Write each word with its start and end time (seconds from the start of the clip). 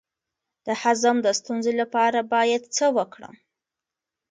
د 0.65 0.67
هضم 0.81 1.15
د 1.25 1.27
ستونزې 1.39 1.73
لپاره 1.81 2.19
باید 2.33 2.63
څه 2.75 2.85
وکړم؟ 2.97 3.35